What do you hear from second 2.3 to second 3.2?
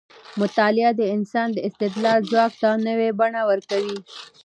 ځواک ته نوې